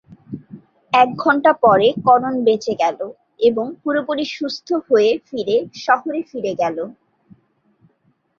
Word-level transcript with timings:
এক 0.93 1.09
ঘণ্টা 1.15 1.51
পরে 1.63 1.87
করণ 2.05 2.33
বেঁচে 2.43 2.73
গেল 2.75 2.99
এবং 3.39 3.65
পুরোপুরি 3.81 4.25
সুস্থ 4.27 4.67
হয়ে 4.87 5.11
ফিরে 5.27 5.55
শহরে 5.85 6.19
ফিরে 6.29 6.53
গেল। 6.55 6.77